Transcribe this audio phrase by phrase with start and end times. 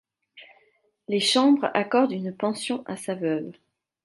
[1.09, 3.51] Les Chambres accordent une pension à sa veuve.